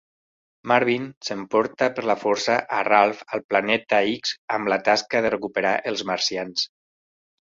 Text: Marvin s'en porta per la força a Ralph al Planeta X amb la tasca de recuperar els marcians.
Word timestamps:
Marvin 0.69 1.03
s'en 1.27 1.41
porta 1.55 1.89
per 1.99 2.05
la 2.11 2.15
força 2.21 2.55
a 2.77 2.79
Ralph 2.87 3.19
al 3.37 3.43
Planeta 3.53 3.99
X 4.13 4.31
amb 4.57 4.71
la 4.73 4.79
tasca 4.89 5.21
de 5.27 5.33
recuperar 5.35 5.75
els 5.93 6.03
marcians. 6.11 6.65